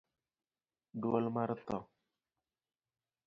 duol 1.01 1.25
mar 1.35 1.49
tho 1.65 1.77